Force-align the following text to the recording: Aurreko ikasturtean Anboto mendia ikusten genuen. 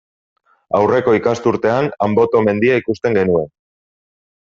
Aurreko 0.77 1.13
ikasturtean 1.17 1.89
Anboto 2.05 2.41
mendia 2.47 2.79
ikusten 2.85 3.19
genuen. 3.19 3.47